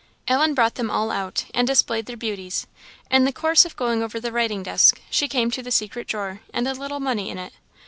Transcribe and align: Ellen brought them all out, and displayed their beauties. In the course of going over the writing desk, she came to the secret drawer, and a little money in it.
Ellen 0.27 0.55
brought 0.55 0.73
them 0.73 0.89
all 0.89 1.11
out, 1.11 1.45
and 1.53 1.67
displayed 1.67 2.07
their 2.07 2.17
beauties. 2.17 2.65
In 3.11 3.23
the 3.25 3.31
course 3.31 3.65
of 3.65 3.75
going 3.75 4.01
over 4.01 4.19
the 4.19 4.31
writing 4.31 4.63
desk, 4.63 4.99
she 5.11 5.27
came 5.27 5.51
to 5.51 5.61
the 5.61 5.69
secret 5.69 6.07
drawer, 6.07 6.41
and 6.51 6.67
a 6.67 6.73
little 6.73 6.99
money 6.99 7.29
in 7.29 7.37
it. 7.37 7.53